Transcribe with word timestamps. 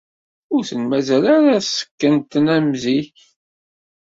Ur 0.55 0.63
ten-mazal 0.69 1.23
ara 1.35 1.55
ṣekken-ten 1.75 2.45
am 2.55 2.67
zik. 2.83 3.15